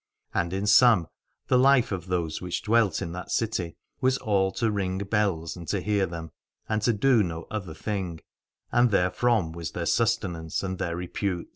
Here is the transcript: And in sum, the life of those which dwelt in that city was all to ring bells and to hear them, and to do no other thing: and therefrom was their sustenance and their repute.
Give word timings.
And 0.33 0.51
in 0.51 0.65
sum, 0.65 1.05
the 1.45 1.59
life 1.59 1.91
of 1.91 2.07
those 2.07 2.41
which 2.41 2.63
dwelt 2.63 3.03
in 3.03 3.11
that 3.11 3.29
city 3.29 3.77
was 3.99 4.17
all 4.17 4.51
to 4.53 4.71
ring 4.71 4.97
bells 4.97 5.55
and 5.55 5.67
to 5.67 5.79
hear 5.79 6.07
them, 6.07 6.31
and 6.67 6.81
to 6.81 6.91
do 6.93 7.21
no 7.21 7.45
other 7.51 7.75
thing: 7.75 8.19
and 8.71 8.89
therefrom 8.89 9.51
was 9.51 9.73
their 9.73 9.85
sustenance 9.85 10.63
and 10.63 10.79
their 10.79 10.95
repute. 10.95 11.49